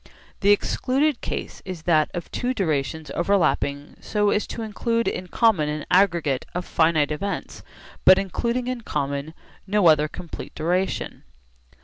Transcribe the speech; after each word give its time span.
The 0.39 0.49
excluded 0.49 1.21
case 1.21 1.61
is 1.63 1.83
that 1.83 2.09
of 2.15 2.31
two 2.31 2.55
durations 2.55 3.11
overlapping 3.11 3.97
so 4.01 4.31
as 4.31 4.47
to 4.47 4.63
include 4.63 5.07
in 5.07 5.27
common 5.27 5.69
an 5.69 5.85
aggregate 5.91 6.43
of 6.55 6.65
finite 6.65 7.11
events 7.11 7.61
but 8.03 8.17
including 8.17 8.65
in 8.65 8.81
common 8.81 9.35
no 9.67 9.85
other 9.85 10.07
complete 10.07 10.55
duration. 10.55 11.23